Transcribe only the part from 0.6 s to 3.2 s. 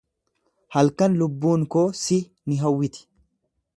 Halkan lubbuun koo si ni hawwiti.